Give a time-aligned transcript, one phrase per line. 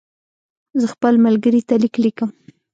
[0.79, 2.29] زه خپل ملګري ته لیک لیکم.